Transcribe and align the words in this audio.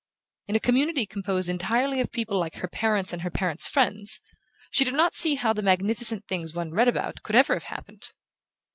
In 0.47 0.55
a 0.55 0.59
community 0.59 1.05
composed 1.05 1.47
entirely 1.47 2.01
of 2.01 2.11
people 2.11 2.39
like 2.39 2.55
her 2.55 2.67
parents 2.67 3.13
and 3.13 3.21
her 3.21 3.29
parents' 3.29 3.67
friends 3.67 4.19
she 4.71 4.83
did 4.83 4.95
not 4.95 5.13
see 5.13 5.35
how 5.35 5.53
the 5.53 5.61
magnificent 5.61 6.25
things 6.27 6.55
one 6.55 6.71
read 6.71 6.87
about 6.87 7.21
could 7.21 7.35
ever 7.35 7.53
have 7.53 7.65
happened. 7.65 8.09